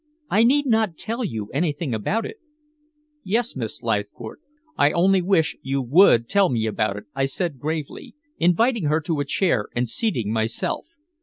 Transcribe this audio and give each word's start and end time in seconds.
I 0.31 0.43
need 0.43 0.65
not 0.65 0.97
tell 0.97 1.23
you 1.23 1.51
anything 1.53 1.93
about 1.93 2.25
it" 2.25 2.37
"Yes, 3.23 3.55
Miss 3.55 3.83
Leithcourt, 3.83 4.39
I 4.75 4.91
only 4.91 5.21
wish 5.21 5.55
you 5.61 5.79
would 5.83 6.27
tell 6.27 6.49
me 6.49 6.65
about 6.65 6.97
it," 6.97 7.05
I 7.13 7.27
said 7.27 7.59
gravely, 7.59 8.15
inviting 8.39 8.85
her 8.85 8.99
to 9.01 9.19
a 9.19 9.25
chair 9.25 9.67
and 9.75 9.87
seating 9.87 10.33
myself. 10.33 10.87